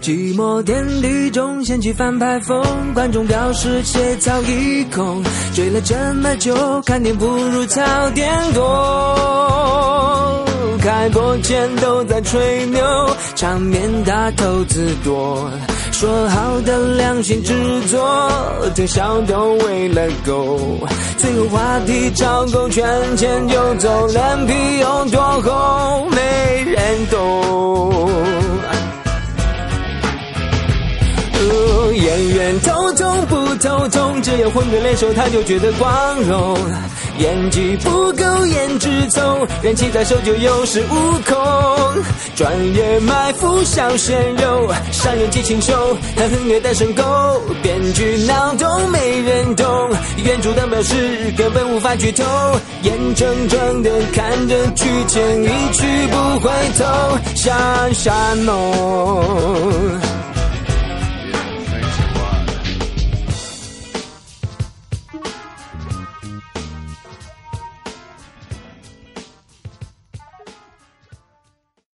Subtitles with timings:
[0.00, 5.22] 寂寞天地中掀起翻拍风，观众表示：切槽已空，
[5.54, 10.44] 追了这么久，看点不如早点多。
[10.78, 12.84] 开播前都在吹牛，
[13.34, 15.50] 场面大投资多。
[15.94, 18.04] 说好的良心制作，
[18.74, 20.58] 特效都喂了狗。
[21.16, 22.84] 最后话题找够，圈
[23.16, 28.10] 钱就走，脸皮有多厚，没人懂。
[31.92, 33.03] 演员偷偷
[33.84, 36.56] 不头痛，只要混个脸熟，他就觉得光荣。
[37.18, 42.02] 演技不够，颜值走，人气在手就有恃无恐。
[42.34, 47.04] 专业埋伏小鲜肉，上演激情秀，他很虐单身狗。
[47.62, 49.66] 编剧脑洞没人懂，
[50.24, 52.24] 原著党表示根本无法剧透。
[52.84, 59.23] 眼睁睁的看着剧情一去不回头，闪闪梦。